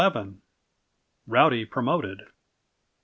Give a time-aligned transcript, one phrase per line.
[1.27, 2.21] Rowdy Promoted.